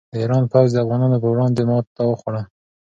د 0.11 0.13
ایران 0.21 0.43
پوځ 0.51 0.67
د 0.73 0.77
افغانانو 0.83 1.21
په 1.23 1.27
وړاندې 1.33 1.61
ماته 1.69 2.03
وخوړه. 2.07 2.41